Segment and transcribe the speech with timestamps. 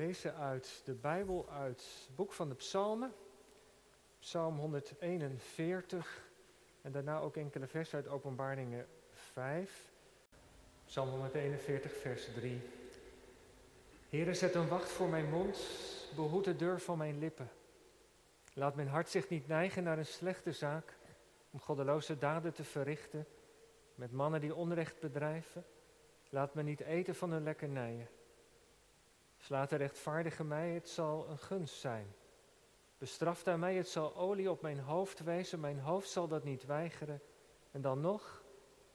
[0.00, 3.12] lezen uit de Bijbel, uit het boek van de Psalmen,
[4.18, 6.28] Psalm 141
[6.82, 9.90] en daarna ook enkele versen uit Openbaringen 5.
[10.84, 12.60] Psalm 141, vers 3.
[14.08, 15.58] Heere, zet een wacht voor mijn mond,
[16.16, 17.50] behoed de deur van mijn lippen.
[18.54, 20.96] Laat mijn hart zich niet neigen naar een slechte zaak,
[21.50, 23.26] om goddeloze daden te verrichten,
[23.94, 25.64] met mannen die onrecht bedrijven.
[26.28, 28.08] Laat me niet eten van hun lekkernijen.
[29.40, 32.14] Slaat de rechtvaardige mij, het zal een gunst zijn.
[32.98, 36.66] Bestraft hij mij, het zal olie op mijn hoofd wezen, mijn hoofd zal dat niet
[36.66, 37.20] weigeren.
[37.70, 38.42] En dan nog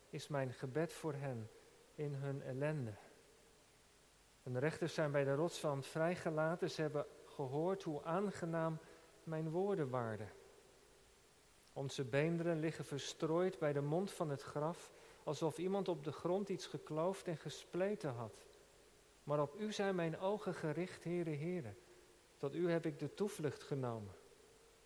[0.09, 1.49] is mijn gebed voor hen
[1.95, 2.93] in hun ellende.
[4.43, 8.77] Hun rechters zijn bij de rotswand vrijgelaten, ze hebben gehoord hoe aangenaam
[9.23, 10.29] mijn woorden waren.
[11.73, 14.91] Onze beenderen liggen verstrooid bij de mond van het graf,
[15.23, 18.45] alsof iemand op de grond iets gekloofd en gespleten had.
[19.25, 21.73] Maar op u zijn mijn ogen gericht, Heere, Heere.
[22.37, 24.13] Tot u heb ik de toevlucht genomen.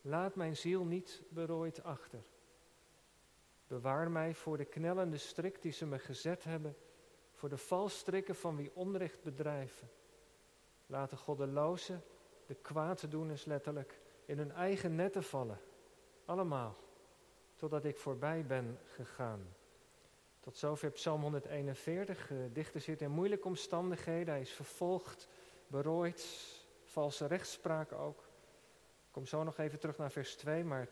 [0.01, 2.23] Laat mijn ziel niet berooid achter.
[3.67, 6.77] Bewaar mij voor de knellende strik die ze me gezet hebben,
[7.33, 9.89] voor de valstrikken van wie onrecht bedrijven.
[10.85, 12.03] Laat de goddelozen,
[12.45, 15.59] de kwaaddoeners letterlijk, in hun eigen netten vallen.
[16.25, 16.75] Allemaal,
[17.55, 19.53] totdat ik voorbij ben gegaan.
[20.39, 22.27] Tot zover Psalm 141.
[22.27, 24.33] De dichter zit in moeilijke omstandigheden.
[24.33, 25.27] Hij is vervolgd,
[25.67, 26.25] berooid,
[26.83, 28.19] valse rechtspraak ook.
[29.07, 30.87] Ik kom zo nog even terug naar vers 2, maar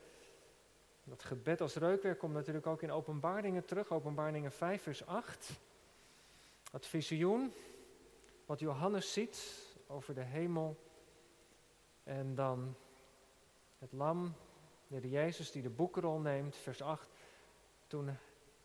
[1.03, 3.91] dat gebed als reukwerk komt natuurlijk ook in openbaringen terug.
[3.91, 5.49] Openbaringen 5, vers 8.
[6.71, 7.53] Het visioen,
[8.45, 10.77] wat Johannes ziet over de hemel.
[12.03, 12.75] En dan
[13.79, 14.33] het lam,
[14.87, 17.09] de Jezus die de boekrol neemt, vers 8.
[17.87, 18.17] Toen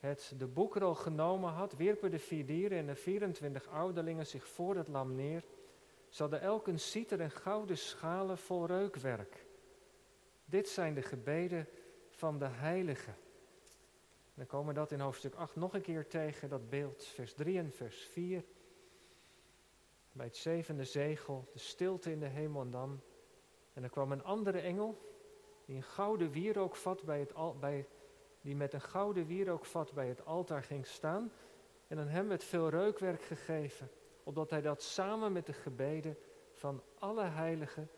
[0.03, 4.77] het de boekrol genomen had, wierpen de vier dieren en de 24 ouderlingen zich voor
[4.77, 5.45] het lam neer.
[6.09, 9.47] Ze elk een citer en gouden schalen vol reukwerk.
[10.45, 11.69] Dit zijn de gebeden
[12.11, 13.17] van de heiligen.
[14.35, 17.73] Dan komen dat in hoofdstuk 8 nog een keer tegen, dat beeld, vers 3 en
[17.73, 18.45] vers 4.
[20.13, 23.01] Bij het zevende zegel, de stilte in de hemel en dan.
[23.73, 25.13] En er kwam een andere engel,
[25.65, 27.87] die een gouden wierookvat bij het, al, bij,
[28.43, 31.33] die met een gouden wierookvat bij het altaar ging staan.
[31.89, 33.91] En aan hem werd veel reukwerk gegeven,
[34.23, 36.17] opdat hij dat samen met de gebeden
[36.53, 37.91] van alle heiligen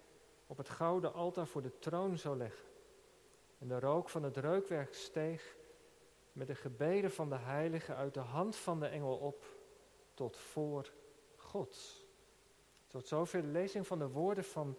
[0.46, 2.68] op het gouden altaar voor de troon zou leggen.
[3.58, 5.56] En de rook van het reukwerk steeg
[6.32, 9.44] met de gebeden van de heiligen uit de hand van de engel op
[10.14, 10.92] tot voor
[11.36, 12.04] God.
[12.86, 14.76] Tot zover de lezing van de woorden van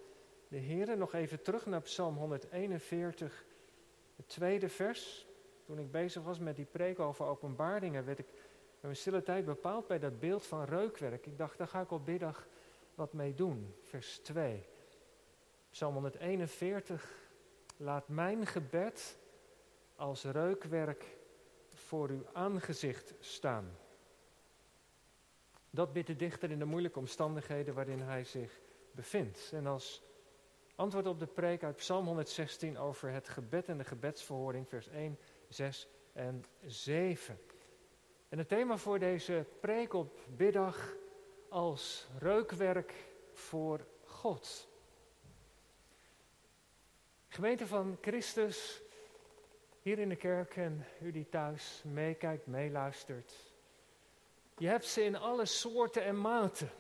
[0.48, 0.98] de Heer.
[0.98, 3.46] Nog even terug naar Psalm 141,
[4.16, 5.28] het tweede vers.
[5.66, 8.28] Toen ik bezig was met die preek over openbaringen, werd ik
[8.80, 11.26] mijn stille tijd bepaald bij dat beeld van reukwerk.
[11.26, 12.48] Ik dacht, daar ga ik op middag
[12.96, 13.76] wat mee doen.
[13.82, 14.66] Vers 2.
[15.70, 17.24] Psalm 141.
[17.78, 19.18] Laat mijn gebed
[19.96, 21.18] als reukwerk
[21.68, 23.78] voor uw aangezicht staan.
[25.70, 28.60] Dat bidt de dichter in de moeilijke omstandigheden waarin hij zich
[28.92, 29.52] bevindt.
[29.54, 30.04] En als
[30.76, 35.18] antwoord op de preek uit Psalm 116 over het gebed en de gebedsverhoring, vers 1,
[35.56, 37.40] 6 en 7.
[38.30, 40.94] En het thema voor deze preek op biddag
[41.50, 42.94] als reukwerk
[43.34, 44.68] voor God.
[47.28, 48.82] Gemeente van Christus,
[49.82, 53.34] hier in de kerk en u die thuis meekijkt, meeluistert.
[54.58, 56.72] Je hebt ze in alle soorten en maten.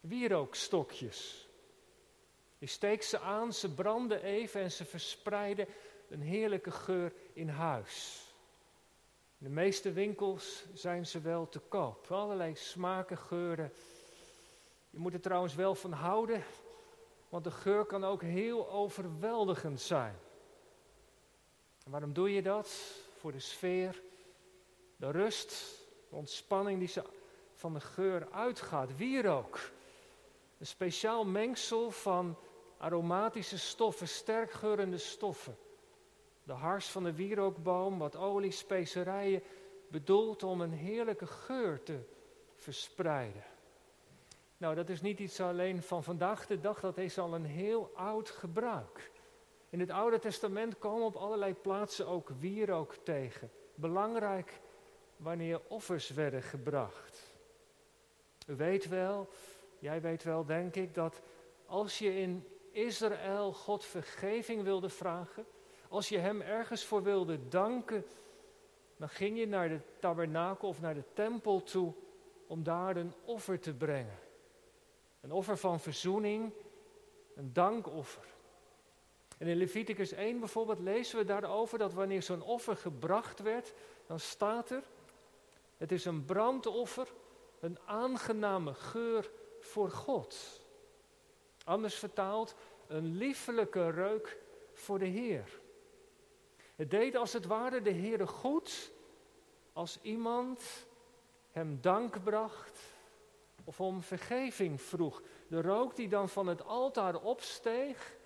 [0.00, 1.48] Wierookstokjes.
[2.58, 5.66] Je steekt ze aan, ze branden even en ze verspreiden
[6.10, 8.24] een heerlijke geur in huis.
[9.38, 12.10] In de meeste winkels zijn ze wel te koop.
[12.10, 13.72] Allerlei smaken, geuren.
[14.90, 16.44] Je moet er trouwens wel van houden,
[17.28, 20.18] want de geur kan ook heel overweldigend zijn.
[21.84, 22.70] En waarom doe je dat?
[23.16, 24.02] Voor de sfeer,
[24.96, 25.50] de rust,
[26.08, 27.02] de ontspanning die ze
[27.54, 28.96] van de geur uitgaat.
[28.96, 29.70] Wierook.
[30.58, 32.38] Een speciaal mengsel van
[32.78, 35.56] aromatische stoffen, sterk geurende stoffen.
[36.50, 39.42] De hars van de wierookboom, wat olie, specerijen,
[39.88, 41.98] bedoeld om een heerlijke geur te
[42.54, 43.44] verspreiden.
[44.56, 47.90] Nou, dat is niet iets alleen van vandaag de dag, dat is al een heel
[47.94, 49.10] oud gebruik.
[49.68, 53.50] In het Oude Testament komen op allerlei plaatsen ook wierook tegen.
[53.74, 54.60] Belangrijk
[55.16, 57.36] wanneer offers werden gebracht.
[58.46, 59.28] U weet wel,
[59.78, 61.20] jij weet wel, denk ik, dat
[61.66, 65.46] als je in Israël God vergeving wilde vragen,
[65.90, 68.04] als je Hem ergens voor wilde danken,
[68.96, 71.92] dan ging je naar de tabernakel of naar de tempel toe
[72.46, 74.18] om daar een offer te brengen.
[75.20, 76.52] Een offer van verzoening,
[77.34, 78.24] een dankoffer.
[79.38, 83.72] En in Leviticus 1 bijvoorbeeld lezen we daarover dat wanneer zo'n offer gebracht werd,
[84.06, 84.82] dan staat er,
[85.76, 87.08] het is een brandoffer,
[87.60, 90.60] een aangename geur voor God.
[91.64, 92.54] Anders vertaald,
[92.86, 94.38] een liefelijke reuk
[94.72, 95.60] voor de Heer.
[96.80, 98.92] Het deed als het ware de Heere goed
[99.72, 100.86] als iemand
[101.50, 102.80] hem dank bracht
[103.64, 105.22] of om vergeving vroeg.
[105.48, 108.16] De rook die dan van het altaar opsteeg,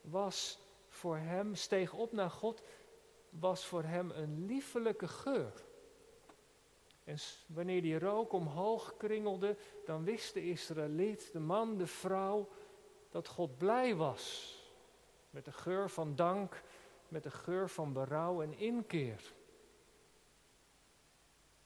[0.00, 2.62] was voor hem, steeg op naar God,
[3.30, 5.64] was voor hem een liefelijke geur.
[7.04, 7.16] En
[7.46, 12.48] wanneer die rook omhoog kringelde, dan wist de Israëliet, de man, de vrouw,
[13.10, 14.54] dat God blij was.
[15.30, 16.62] Met de geur van dank,
[17.08, 19.32] met de geur van berouw en inkeer.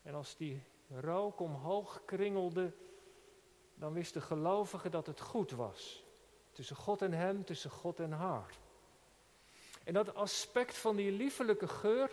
[0.02, 2.72] En als die rook omhoog kringelde,
[3.74, 6.04] dan wist de gelovige dat het goed was.
[6.52, 8.58] Tussen God en hem, tussen God en haar.
[9.84, 12.10] En dat aspect van die liefelijke geur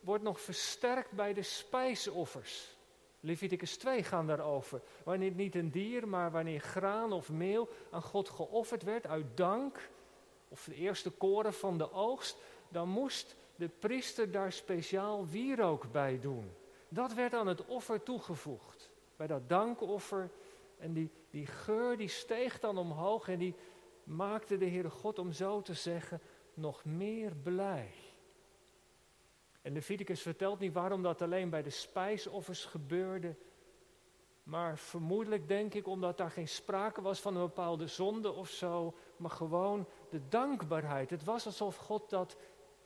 [0.00, 2.76] wordt nog versterkt bij de spijsoffers.
[3.20, 4.80] Leviticus 2 gaan daarover.
[5.04, 9.90] Wanneer niet een dier, maar wanneer graan of meel aan God geofferd werd uit dank,
[10.48, 12.36] of de eerste koren van de oogst,
[12.74, 16.52] dan moest de priester daar speciaal wierook bij doen.
[16.88, 18.90] Dat werd aan het offer toegevoegd.
[19.16, 20.30] Bij dat dankoffer.
[20.78, 23.54] En die, die geur die steeg dan omhoog en die
[24.04, 26.20] maakte de Heere God, om zo te zeggen,
[26.54, 27.90] nog meer blij.
[29.62, 33.36] En Leviticus vertelt niet waarom dat alleen bij de spijsoffers gebeurde.
[34.42, 38.94] Maar vermoedelijk denk ik omdat daar geen sprake was van een bepaalde zonde of zo.
[39.16, 41.10] Maar gewoon de dankbaarheid.
[41.10, 42.36] Het was alsof God dat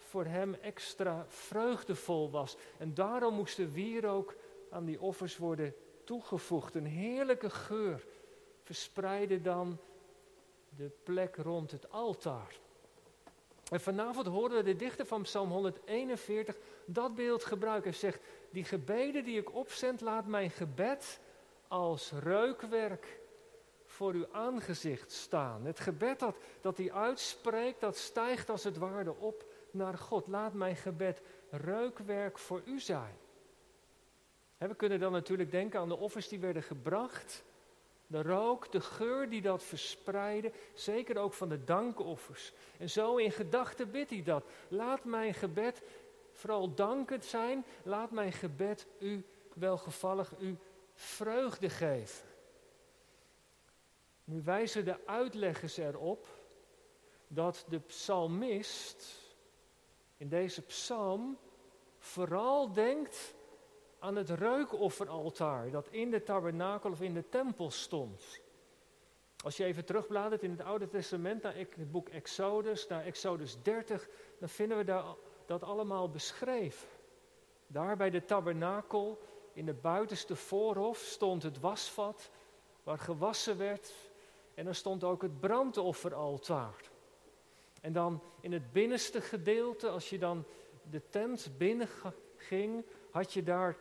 [0.08, 2.56] voor hem extra vreugdevol was.
[2.78, 4.34] En daarom moest de wierook
[4.70, 5.74] aan die offers worden
[6.04, 6.74] toegevoegd.
[6.74, 8.06] Een heerlijke geur
[8.62, 9.78] verspreidde dan
[10.76, 12.58] de plek rond het altaar.
[13.70, 17.90] En vanavond horen we de dichter van Psalm 141 dat beeld gebruiken.
[17.90, 18.20] Hij zegt,
[18.50, 21.20] die gebeden die ik opzend, laat mijn gebed
[21.68, 23.20] als reukwerk
[23.84, 25.64] voor uw aangezicht staan.
[25.64, 30.26] Het gebed dat, dat hij uitspreekt, dat stijgt als het ware op naar God.
[30.26, 33.16] Laat mijn gebed reukwerk voor u zijn.
[34.58, 37.44] we kunnen dan natuurlijk denken aan de offers die werden gebracht.
[38.06, 42.52] De rook, de geur die dat verspreidde, zeker ook van de dankoffers.
[42.78, 44.44] En zo in gedachten bidt hij dat.
[44.68, 45.82] Laat mijn gebed
[46.32, 47.64] vooral dankend zijn.
[47.82, 49.24] Laat mijn gebed u
[49.54, 50.56] welgevallig, u
[50.94, 52.28] vreugde geven.
[54.24, 56.26] Nu wijzen de uitleggers erop
[57.28, 59.27] dat de psalmist
[60.18, 61.38] in deze psalm
[61.98, 63.34] vooral denkt
[63.98, 68.40] aan het reukofferaltaar dat in de tabernakel of in de tempel stond.
[69.44, 74.08] Als je even terugbladert in het Oude Testament naar het boek Exodus, naar Exodus 30,
[74.38, 75.04] dan vinden we daar
[75.46, 76.88] dat allemaal beschreven.
[77.66, 79.18] Daar bij de tabernakel,
[79.52, 82.30] in de buitenste voorhof, stond het wasvat
[82.82, 83.92] waar gewassen werd.
[84.54, 86.87] En er stond ook het brandofferaltaar.
[87.88, 90.44] En dan in het binnenste gedeelte, als je dan
[90.90, 91.88] de tent binnen
[92.36, 93.76] ging, had je daar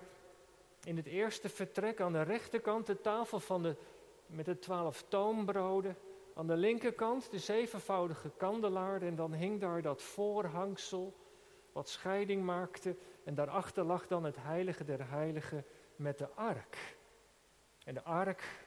[0.84, 3.76] in het eerste vertrek aan de rechterkant de tafel van de,
[4.26, 5.98] met de twaalf toonbroden.
[6.34, 11.14] Aan de linkerkant de zevenvoudige kandelaar en dan hing daar dat voorhangsel
[11.72, 12.96] wat scheiding maakte.
[13.24, 16.98] En daarachter lag dan het heilige der heiligen met de ark.
[17.84, 18.67] En de ark,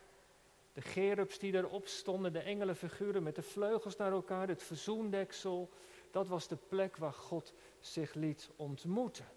[0.80, 5.70] de gerubs die erop stonden, de engelenfiguren met de vleugels naar elkaar, het verzoendeksel,
[6.10, 9.28] dat was de plek waar God zich liet ontmoeten.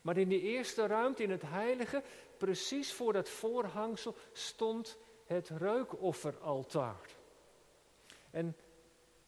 [0.00, 2.02] Maar in die eerste ruimte, in het heilige,
[2.36, 7.10] precies voor dat voorhangsel, stond het reukofferaltaar.
[8.30, 8.56] En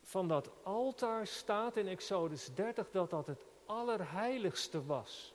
[0.02, 5.34] van dat altaar staat in Exodus 30 dat dat het allerheiligste was.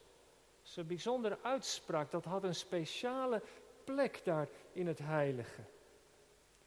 [0.61, 3.41] Dat is een bijzondere uitspraak, dat had een speciale
[3.83, 5.61] plek daar in het heilige.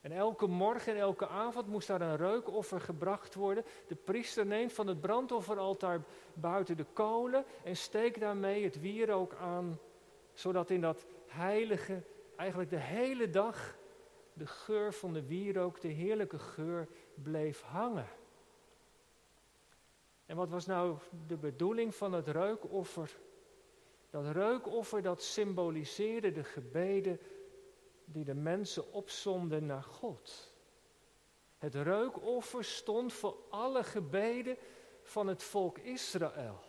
[0.00, 3.64] En elke morgen en elke avond moest daar een reukoffer gebracht worden.
[3.87, 6.04] De priester neemt van het brandofferaltaar
[6.35, 9.78] buiten de kolen en steekt daarmee het wierook aan,
[10.33, 12.02] zodat in dat heilige
[12.37, 13.76] eigenlijk de hele dag
[14.33, 18.09] de geur van de wierook, de heerlijke geur, bleef hangen.
[20.26, 23.16] En wat was nou de bedoeling van het reukoffer?
[24.11, 27.21] Dat reukoffer dat symboliseerde de gebeden
[28.12, 30.52] die de mensen opzonden naar God.
[31.59, 34.57] Het reukoffer stond voor alle gebeden
[35.02, 36.61] van het volk Israël.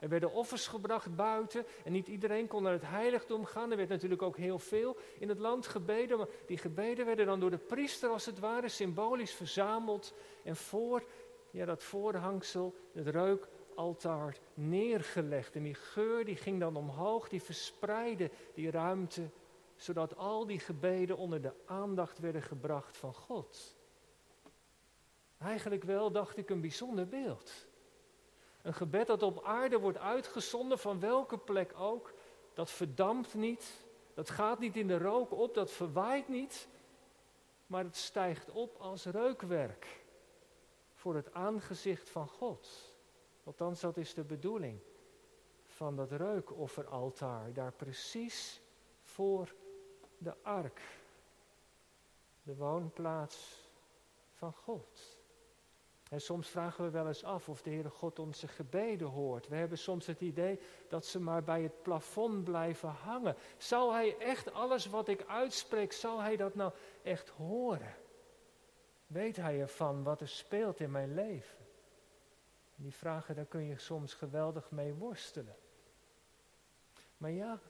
[0.00, 3.70] Er werden offers gebracht buiten en niet iedereen kon naar het heiligdom gaan.
[3.70, 7.40] Er werd natuurlijk ook heel veel in het land gebeden, maar die gebeden werden dan
[7.40, 10.14] door de priester als het ware symbolisch verzameld
[10.44, 11.04] en voor
[11.50, 15.54] ja, dat voorhangsel, het reukaltaar, neergelegd.
[15.54, 19.30] En die geur die ging dan omhoog, die verspreidde die ruimte,
[19.82, 23.76] zodat al die gebeden onder de aandacht werden gebracht van God.
[25.38, 27.66] Eigenlijk wel, dacht ik, een bijzonder beeld.
[28.62, 32.12] Een gebed dat op aarde wordt uitgezonden, van welke plek ook,
[32.54, 33.84] dat verdampt niet,
[34.14, 36.68] dat gaat niet in de rook op, dat verwaait niet,
[37.66, 39.86] maar het stijgt op als reukwerk
[40.94, 42.68] voor het aangezicht van God.
[43.44, 44.80] Althans, dat is de bedoeling
[45.66, 48.60] van dat reukofferaltaar, daar precies
[49.02, 49.54] voor
[50.20, 50.80] de ark,
[52.42, 53.68] de woonplaats
[54.34, 55.18] van God.
[56.10, 59.48] En soms vragen we wel eens af of de Heere God onze gebeden hoort.
[59.48, 63.36] We hebben soms het idee dat ze maar bij het plafond blijven hangen.
[63.56, 66.72] Zal Hij echt alles wat ik uitspreek, zal Hij dat nou
[67.02, 67.94] echt horen?
[69.06, 71.58] Weet Hij ervan wat er speelt in mijn leven?
[72.82, 75.56] die vragen, daar kun je soms geweldig mee worstelen.
[77.16, 77.60] Maar ja,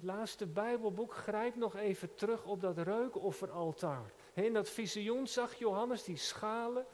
[0.00, 4.12] het laatste Bijbelboek grijpt nog even terug op dat reukofferaltaar.
[4.32, 6.86] In dat visioen zag Johannes die schalen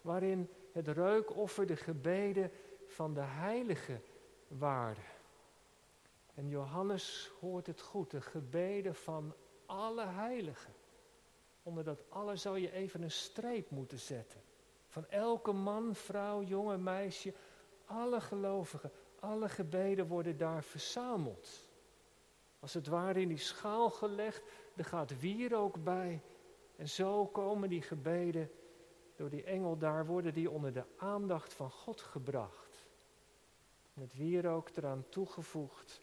[0.00, 2.50] waarin het reukoffer de gebeden
[2.86, 4.00] van de heilige
[4.48, 5.04] waren.
[6.34, 9.34] En Johannes hoort het goed, de gebeden van
[9.66, 10.74] alle heiligen.
[11.62, 14.40] Onder dat alle zou je even een streep moeten zetten.
[14.88, 17.34] Van elke man, vrouw, jonge meisje,
[17.84, 21.70] alle gelovigen, alle gebeden worden daar verzameld.
[22.62, 24.42] Als het ware in die schaal gelegd,
[24.76, 26.22] er gaat wier ook bij.
[26.76, 28.50] En zo komen die gebeden
[29.16, 32.86] door die engel daar, worden die onder de aandacht van God gebracht.
[33.94, 36.00] Met wierook eraan toegevoegd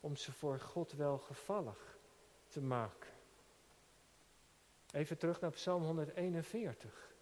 [0.00, 1.98] om ze voor God welgevallig
[2.48, 3.10] te maken.
[4.92, 7.14] Even terug naar Psalm 141.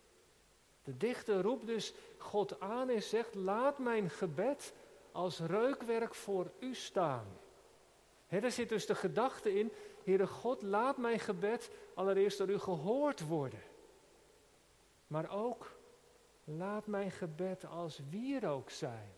[0.85, 4.73] De dichter roept dus God aan en zegt: Laat mijn gebed
[5.13, 7.27] als reukwerk voor u staan.
[8.31, 9.73] Daar zit dus de gedachte in:
[10.05, 13.63] Heere God, laat mijn gebed allereerst door u gehoord worden.
[15.07, 15.79] Maar ook
[16.45, 19.13] laat mijn gebed als wierook zijn.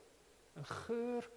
[0.52, 1.30] Een geur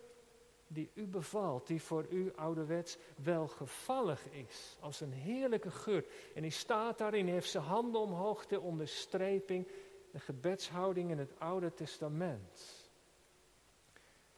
[0.67, 4.77] die u bevalt, die voor u ouderwets welgevallig is.
[4.79, 6.05] Als een heerlijke geur.
[6.35, 9.67] En hij staat daarin, heeft zijn handen omhoog ter onderstreping.
[10.11, 12.89] De gebedshouding in het Oude Testament.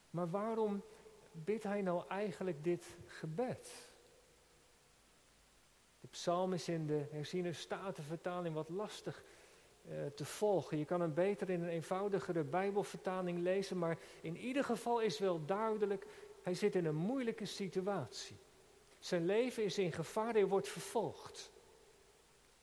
[0.10, 0.84] Maar waarom
[1.44, 3.90] bidt hij nou eigenlijk dit gebed?
[6.00, 9.24] De psalm is in de herziene statenvertaling wat lastig
[9.88, 10.78] eh, te volgen.
[10.78, 15.46] Je kan hem beter in een eenvoudigere Bijbelvertaling lezen, maar in ieder geval is wel
[15.46, 16.08] duidelijk,
[16.44, 18.38] hij zit in een moeilijke situatie.
[19.00, 21.52] Zijn leven is in gevaar, hij wordt vervolgd.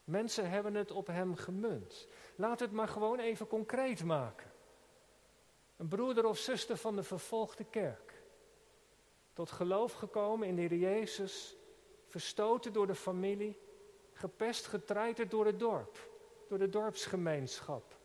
[0.05, 2.07] Mensen hebben het op hem gemunt.
[2.37, 4.51] Laat het maar gewoon even concreet maken.
[5.77, 8.04] Een broeder of zuster van de vervolgde kerk.
[9.35, 11.57] Tot geloof gekomen in de Heer Jezus,
[12.07, 13.57] verstoten door de familie,
[14.13, 16.13] gepest, getreiterd door het dorp
[16.49, 17.97] door de dorpsgemeenschap.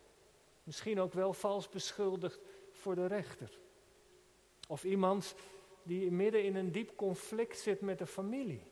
[0.63, 2.39] Misschien ook wel vals beschuldigd
[2.71, 3.59] voor de rechter.
[4.67, 5.35] Of iemand
[5.83, 8.63] die midden in een diep conflict zit met de familie.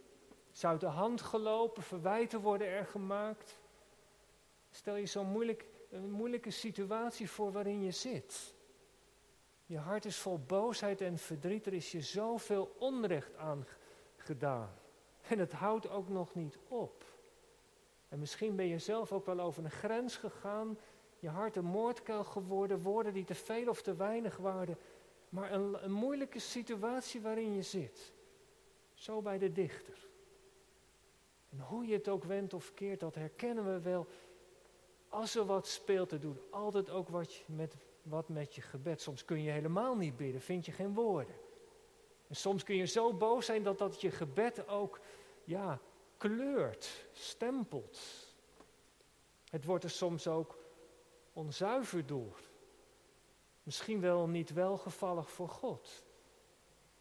[0.52, 3.60] Zou de hand gelopen, verwijten worden er gemaakt.
[4.72, 5.66] Stel je zo'n moeilijk,
[6.08, 8.54] moeilijke situatie voor waarin je zit.
[9.68, 11.66] Je hart is vol boosheid en verdriet.
[11.66, 14.74] Er is je zoveel onrecht aangedaan.
[15.22, 17.06] En het houdt ook nog niet op.
[18.10, 20.78] En misschien ben je zelf ook wel over een grens gegaan,
[21.20, 24.78] je hart een moordkuil geworden, woorden die te veel of te weinig waren,
[25.30, 28.14] maar een, moeilijke situatie waarin je zit.
[28.94, 30.08] Zo bij de dichter.
[31.50, 34.08] En hoe je het ook wendt of keert, dat herkennen we wel.
[35.10, 37.76] Als er wat speelt te doen, altijd ook wat met,
[38.10, 39.02] wat met je gebed.
[39.02, 41.36] Soms kun je helemaal niet bidden, vind je geen woorden.
[42.28, 45.00] En soms kun je zo boos zijn dat dat je gebed ook,
[45.44, 45.80] ja,
[46.18, 48.00] kleurt, stempelt.
[49.50, 50.58] Het wordt er soms ook
[51.34, 52.40] onzuiver door.
[53.64, 56.04] Misschien wel niet welgevallig voor God.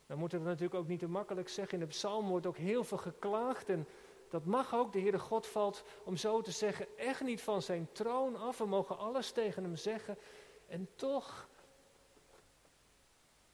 [0.07, 1.79] Dan moeten we natuurlijk ook niet te makkelijk zeggen.
[1.79, 3.69] In de psalm wordt ook heel veel geklaagd.
[3.69, 3.87] En
[4.29, 4.93] dat mag ook.
[4.93, 8.59] De Heere God valt, om zo te zeggen, echt niet van zijn troon af.
[8.59, 10.19] We mogen alles tegen hem zeggen.
[10.67, 11.49] En toch,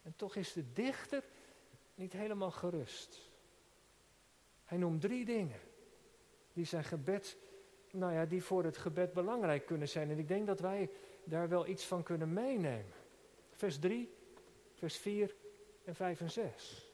[0.03, 1.25] en toch is de dichter
[1.95, 3.31] niet helemaal gerust.
[4.65, 5.61] Hij noemt drie dingen
[6.53, 7.37] die zijn gebed,
[7.91, 10.11] nou ja, die voor het gebed belangrijk kunnen zijn.
[10.11, 10.91] En ik denk dat wij
[11.25, 12.93] daar wel iets van kunnen meenemen.
[13.51, 14.15] Vers 3.
[14.75, 15.35] vers 4
[15.85, 16.93] en 5 en 6.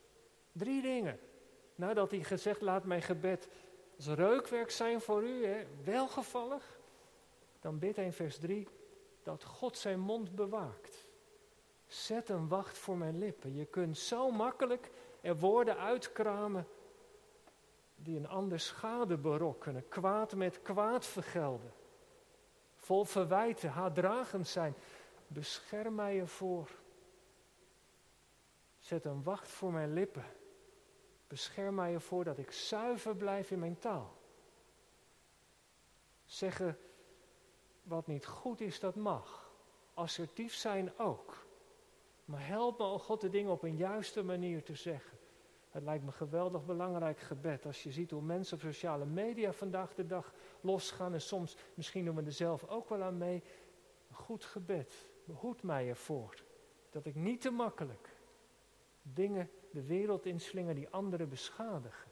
[0.53, 1.19] Drie dingen.
[1.75, 3.49] Nadat hij gezegd, laat mijn gebed
[3.97, 6.81] als reukwerk zijn voor u, hè, welgevallig.
[7.61, 8.69] Dan bidt hij in vers 3
[9.29, 11.07] dat God zijn mond bewaakt.
[11.87, 13.55] Zet een wacht voor mijn lippen.
[13.55, 16.69] Je kunt zo makkelijk er woorden uitkramen
[17.97, 21.73] die een ander schade berokkenen, kwaad met kwaad vergelden,
[22.77, 24.75] vol verwijten, haatdragend zijn.
[25.27, 26.71] Bescherm mij ervoor.
[28.79, 30.25] Zet een wacht voor mijn lippen.
[31.27, 34.17] Bescherm mij ervoor dat ik zuiver blijf in mijn taal.
[36.25, 36.79] Zeggen
[37.89, 39.53] wat niet goed is, dat mag.
[39.95, 41.47] Assertief zijn ook.
[42.25, 45.19] Maar help me, oh God, de dingen op een juiste manier te zeggen.
[45.71, 47.67] Het lijkt me geweldig belangrijk gebed.
[47.67, 51.13] Als je ziet hoe mensen op sociale media vandaag de dag losgaan.
[51.13, 53.43] En soms, misschien doen we er zelf ook wel aan mee.
[54.09, 55.09] Een goed gebed.
[55.25, 56.43] Behoed mij ervoor.
[56.91, 58.17] Dat ik niet te makkelijk
[59.03, 62.11] dingen de wereld inslinger die anderen beschadigen.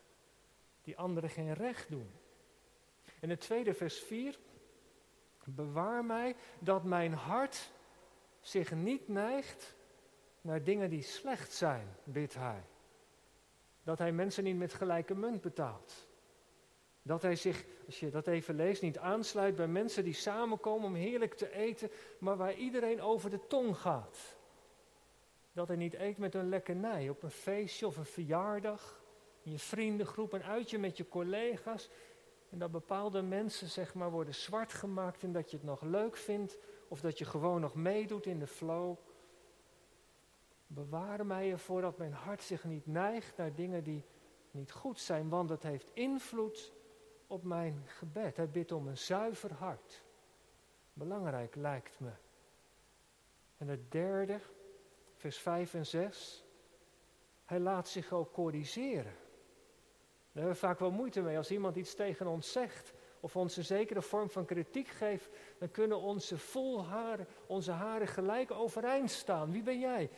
[0.83, 2.11] Die anderen geen recht doen.
[3.21, 4.39] En het tweede vers 4.
[5.47, 7.71] Bewaar mij dat mijn hart
[8.41, 9.75] zich niet neigt
[10.41, 12.63] naar dingen die slecht zijn, bidt hij.
[13.83, 16.07] Dat hij mensen niet met gelijke munt betaalt.
[17.03, 20.95] Dat hij zich, als je dat even leest, niet aansluit bij mensen die samenkomen om
[20.95, 24.37] heerlijk te eten, maar waar iedereen over de tong gaat.
[25.53, 29.03] Dat hij niet eet met een lekkernij op een feestje of een verjaardag,
[29.43, 31.91] in je vriendengroep, een uitje met je collega's.
[32.51, 36.17] En dat bepaalde mensen zeg maar worden zwart gemaakt en dat je het nog leuk
[36.17, 38.97] vindt of dat je gewoon nog meedoet in de flow.
[40.67, 44.05] Bewaar mij ervoor dat mijn hart zich niet neigt naar dingen die
[44.51, 46.73] niet goed zijn, want het heeft invloed
[47.27, 48.37] op mijn gebed.
[48.37, 50.05] Hij bidt om een zuiver hart.
[50.93, 52.11] Belangrijk lijkt me.
[53.57, 54.41] En het derde,
[55.17, 56.45] vers 5 en 6.
[57.45, 59.15] Hij laat zich ook corrigeren.
[60.37, 61.37] Daar hebben we vaak wel moeite mee.
[61.37, 65.71] Als iemand iets tegen ons zegt of ons een zekere vorm van kritiek geeft, dan
[65.71, 69.53] kunnen onze vol haren, onze haren gelijk overeind staan.
[69.53, 70.11] Wie ben jij?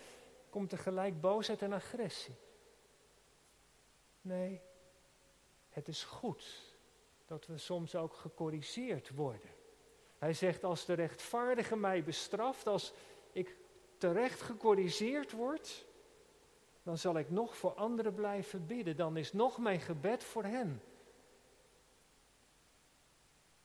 [0.50, 2.34] Komt er gelijk boosheid en agressie?
[4.20, 4.60] Nee,
[5.68, 6.76] het is goed
[7.26, 9.50] dat we soms ook gecorrigeerd worden.
[10.16, 12.92] Hij zegt, als de rechtvaardige mij bestraft, als
[13.32, 13.56] ik
[13.98, 15.86] terecht gecorrigeerd word,
[16.88, 18.96] dan zal ik nog voor anderen blijven bidden.
[18.96, 20.82] Dan is nog mijn gebed voor hen.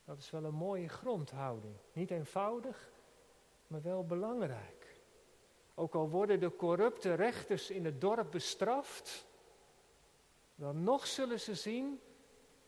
[0.06, 1.76] Dat is wel een mooie grondhouding.
[1.94, 2.92] Niet eenvoudig,
[3.68, 5.02] maar wel belangrijk.
[5.74, 9.28] Ook al worden de corrupte rechters in het dorp bestraft,
[10.56, 12.00] dan nog zullen ze zien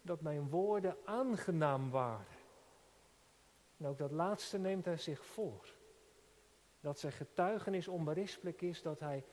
[0.02, 2.38] dat mijn woorden aangenaam waren.
[3.78, 5.74] En ook dat laatste neemt hij zich voor.
[6.80, 9.26] Dat zijn getuigenis onberispelijk is, dat hij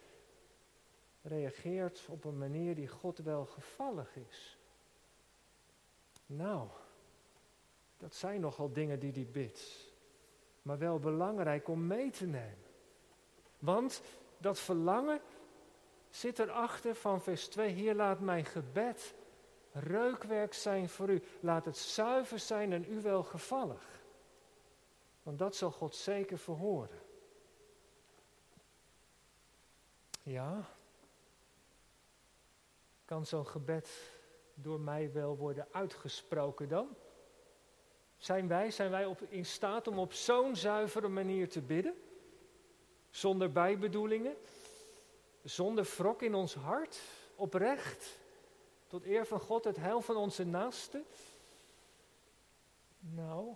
[1.23, 4.59] reageert op een manier die God wel gevallig is.
[6.27, 6.69] Nou,
[7.97, 9.91] dat zijn nogal dingen die hij bidt.
[10.63, 12.71] Maar wel belangrijk om mee te nemen.
[13.59, 14.03] Want
[14.39, 15.21] dat verlangen
[16.11, 17.73] zit erachter van vers 2.
[17.73, 19.15] Hier laat mijn gebed
[19.73, 21.23] reukwerk zijn voor u.
[21.41, 24.01] Laat het zuiver zijn en u wel gevallig.
[25.23, 27.01] Want dat zal God zeker verhoren.
[30.23, 30.69] Ja,
[33.13, 33.91] kan zo'n gebed
[34.55, 36.89] door mij wel worden uitgesproken dan?
[38.17, 41.95] Zijn wij, zijn wij op, in staat om op zo'n zuivere manier te bidden?
[43.11, 44.37] Zonder bijbedoelingen?
[45.43, 47.01] Zonder wrok in ons hart?
[47.35, 48.19] Oprecht?
[48.87, 51.05] Tot eer van God, het heil van onze naasten?
[52.99, 53.55] Nou,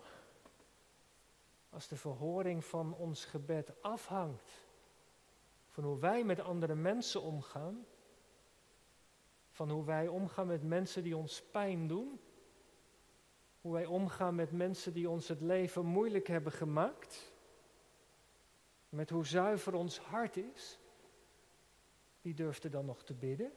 [1.70, 4.50] als de verhoring van ons gebed afhangt
[5.68, 7.86] van hoe wij met andere mensen omgaan,
[9.56, 12.20] van hoe wij omgaan met mensen die ons pijn doen,
[13.60, 17.32] hoe wij omgaan met mensen die ons het leven moeilijk hebben gemaakt,
[18.88, 20.78] met hoe zuiver ons hart is,
[22.20, 23.52] wie durft er dan nog te bidden?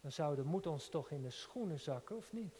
[0.00, 2.54] Dan zou de moed ons toch in de schoenen zakken, of niet?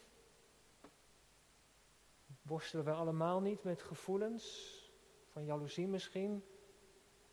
[2.43, 4.77] Worstelen we allemaal niet met gevoelens
[5.29, 6.45] van jaloezie misschien,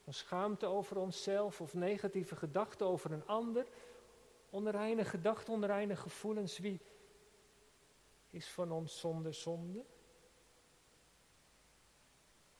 [0.03, 3.67] van schaamte over onszelf of negatieve gedachten over een ander?
[4.49, 6.79] Onreine gedachten, onreine gevoelens, wie
[8.29, 9.85] is van ons zonder zonde?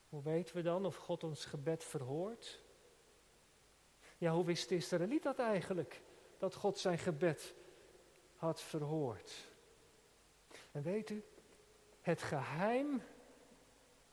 [0.09, 2.59] Hoe weten we dan of God ons gebed verhoort?
[4.17, 6.01] Ja, hoe wist de Israëliet dat eigenlijk?
[6.37, 7.55] Dat God zijn gebed
[8.35, 9.47] had verhoord.
[10.71, 11.23] En weet u,
[12.01, 13.01] het geheim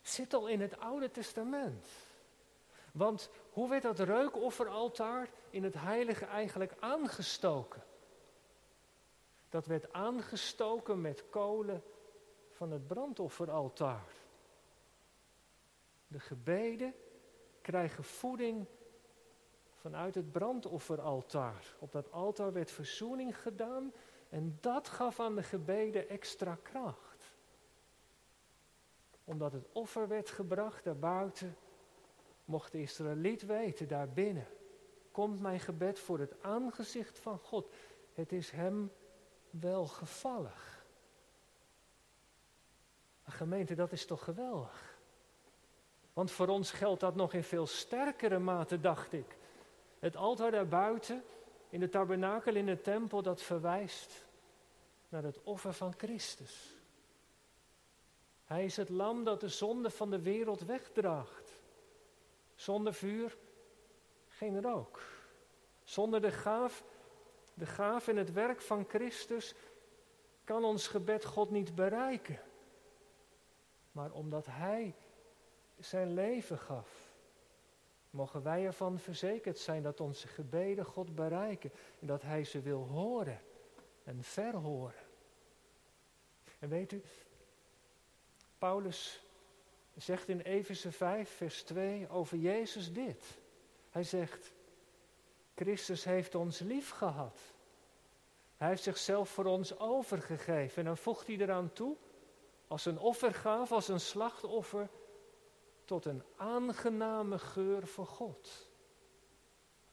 [0.02, 1.86] zit al in het Oude Testament.
[2.96, 7.82] Want hoe werd dat reukofferaltaar in het heilige eigenlijk aangestoken?
[9.48, 11.82] Dat werd aangestoken met kolen
[12.50, 14.12] van het brandofferaltaar.
[16.06, 16.94] De gebeden
[17.60, 18.66] krijgen voeding
[19.74, 21.74] vanuit het brandofferaltaar.
[21.78, 23.92] Op dat altaar werd verzoening gedaan
[24.28, 27.34] en dat gaf aan de gebeden extra kracht.
[29.24, 31.56] Omdat het offer werd gebracht daarbuiten,
[32.46, 34.46] mocht de Israëliet weten daarbinnen.
[35.10, 37.68] Komt mijn gebed voor het aangezicht van God.
[38.12, 38.92] Het is hem
[39.50, 40.84] welgevallig.
[43.22, 44.98] Gemeente, dat is toch geweldig?
[46.12, 49.36] Want voor ons geldt dat nog in veel sterkere mate, dacht ik.
[49.98, 51.24] Het altaar daarbuiten,
[51.68, 54.26] in de tabernakel, in de tempel, dat verwijst
[55.08, 56.74] naar het offer van Christus.
[58.44, 61.45] Hij is het lam dat de zonde van de wereld wegdraagt.
[62.56, 63.36] Zonder vuur,
[64.28, 65.00] geen rook.
[65.84, 66.84] Zonder de gaaf,
[67.54, 69.54] de gaaf en het werk van Christus
[70.44, 72.40] kan ons gebed God niet bereiken.
[73.92, 74.94] Maar omdat Hij
[75.78, 77.12] zijn leven gaf,
[78.10, 82.86] mogen wij ervan verzekerd zijn dat onze gebeden God bereiken en dat Hij ze wil
[82.86, 83.40] horen
[84.04, 85.04] en verhoren.
[86.58, 87.02] En weet u,
[88.58, 89.25] Paulus
[89.96, 93.24] zegt in Efeze 5, vers 2 over Jezus dit.
[93.90, 94.52] Hij zegt,
[95.54, 97.40] Christus heeft ons lief gehad.
[98.56, 100.78] Hij heeft zichzelf voor ons overgegeven.
[100.78, 101.96] En dan voegt hij eraan toe,
[102.68, 104.88] als een offergave, als een slachtoffer,
[105.84, 108.68] tot een aangename geur voor God.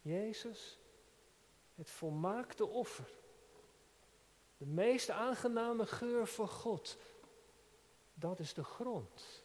[0.01, 0.79] Jezus,
[1.75, 3.07] het volmaakte offer.
[4.57, 6.97] De meest aangename geur voor God.
[8.13, 9.42] Dat is de grond.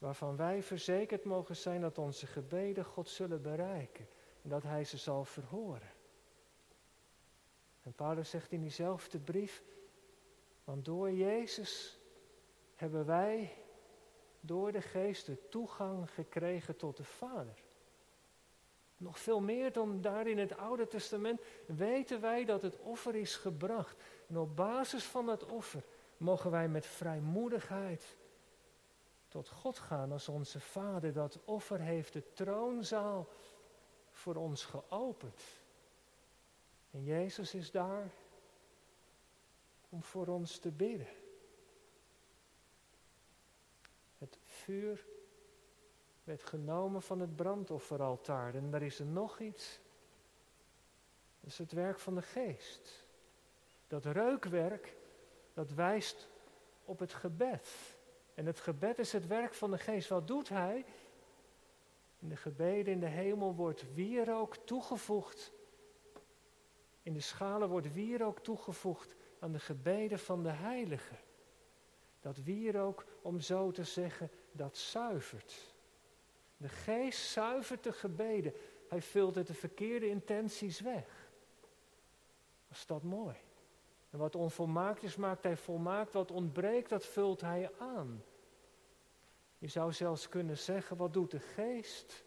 [0.00, 4.08] Waarvan wij verzekerd mogen zijn dat onze gebeden God zullen bereiken.
[4.42, 5.90] En dat Hij ze zal verhoren.
[7.82, 9.62] En Paulus zegt in diezelfde brief,
[10.64, 11.98] want door Jezus
[12.74, 13.52] hebben wij
[14.40, 17.62] door de geest de toegang gekregen tot de Vader.
[18.96, 23.36] Nog veel meer dan daar in het Oude Testament weten wij dat het offer is
[23.36, 24.02] gebracht.
[24.26, 25.82] En op basis van dat offer
[26.16, 28.16] mogen wij met vrijmoedigheid
[29.30, 31.12] tot God gaan als onze Vader.
[31.12, 33.28] Dat offer heeft de troonzaal
[34.10, 35.42] voor ons geopend.
[36.90, 38.10] En Jezus is daar
[39.88, 41.08] om voor ons te bidden.
[44.18, 45.06] Het vuur
[46.24, 48.54] werd genomen van het brandofferaltaar.
[48.54, 49.80] En daar is er nog iets.
[51.40, 53.06] Dat is het werk van de geest.
[53.88, 54.96] Dat reukwerk,
[55.54, 56.28] dat wijst
[56.84, 57.98] op het gebed.
[58.40, 60.08] En het gebed is het werk van de geest.
[60.08, 60.84] Wat doet hij?
[62.18, 65.52] In de gebeden in de hemel wordt wierook toegevoegd.
[67.02, 71.18] In de schalen wordt wierook toegevoegd aan de gebeden van de heiligen.
[72.20, 75.74] Dat wierook, om zo te zeggen, dat zuivert.
[76.56, 78.52] De geest zuivert de gebeden.
[78.88, 81.30] Hij vult het de verkeerde intenties weg.
[82.68, 83.36] Was dat mooi?
[84.10, 86.12] En wat onvolmaakt is, maakt hij volmaakt.
[86.12, 88.24] Wat ontbreekt, dat vult hij aan.
[89.60, 92.24] Je zou zelfs kunnen zeggen, wat doet de geest?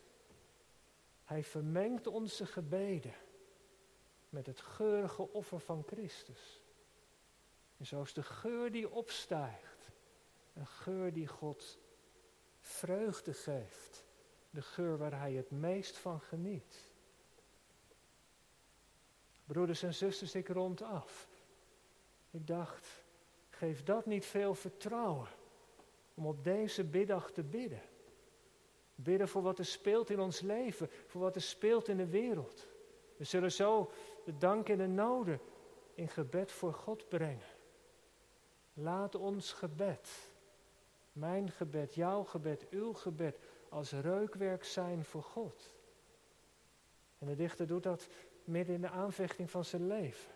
[1.24, 3.14] Hij vermengt onze gebeden
[4.30, 6.64] met het geurige offer van Christus.
[7.78, 9.90] En zo is de geur die opstijgt,
[10.54, 11.80] een geur die God
[12.60, 14.06] vreugde geeft,
[14.50, 16.92] de geur waar Hij het meest van geniet.
[19.46, 21.28] Broeders en zusters, ik rond af.
[22.32, 23.04] Ik dacht,
[23.50, 25.28] geef dat niet veel vertrouwen
[26.14, 27.82] om op deze biddag te bidden.
[28.96, 32.68] Bidden voor wat er speelt in ons leven, voor wat er speelt in de wereld.
[33.18, 33.92] We zullen zo
[34.26, 35.40] de dank en de noden
[35.94, 37.48] in gebed voor God brengen.
[38.74, 40.10] Laat ons gebed,
[41.12, 45.74] mijn gebed, jouw gebed, uw gebed, als reukwerk zijn voor God.
[47.18, 48.08] En de dichter doet dat
[48.44, 50.32] midden in de aanvechting van zijn leven.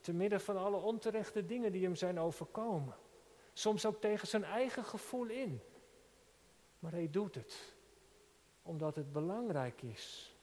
[0.00, 2.94] Te midden van alle onterechte dingen die hem zijn overkomen.
[3.54, 5.60] Soms ook tegen zijn eigen gevoel in.
[6.78, 7.74] Maar hij doet het
[8.62, 10.36] omdat het belangrijk is.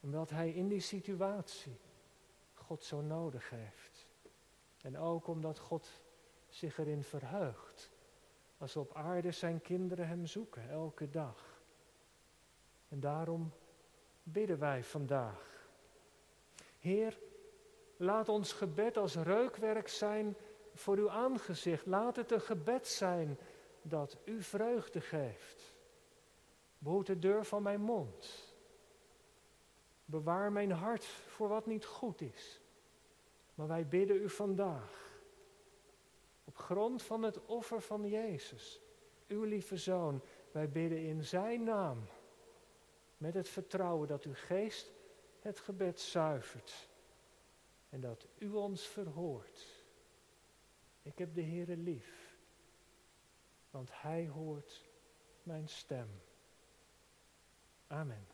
[0.00, 1.76] Omdat hij in die situatie
[2.54, 4.06] God zo nodig heeft.
[4.82, 5.88] En ook omdat God
[6.48, 7.90] zich erin verheugt.
[8.58, 11.62] Als op aarde zijn kinderen hem zoeken, elke dag.
[12.88, 13.52] En daarom
[14.22, 15.68] bidden wij vandaag.
[16.78, 17.18] Heer,
[17.96, 20.36] laat ons gebed als reukwerk zijn
[20.74, 21.86] voor uw aangezicht.
[21.86, 23.38] Laat het een gebed zijn
[23.82, 25.74] dat u vreugde geeft.
[26.78, 28.54] Behoed de deur van mijn mond.
[30.04, 32.60] Bewaar mijn hart voor wat niet goed is.
[33.54, 35.20] Maar wij bidden u vandaag,
[36.44, 38.80] op grond van het offer van Jezus,
[39.26, 42.06] uw lieve Zoon, wij bidden in Zijn naam,
[43.16, 44.92] met het vertrouwen dat uw geest
[45.40, 46.88] het gebed zuivert
[47.88, 49.73] en dat u ons verhoort.
[51.04, 52.36] Ik heb de Heere lief,
[53.70, 54.84] want Hij hoort
[55.42, 56.08] mijn stem.
[57.86, 58.33] Amen.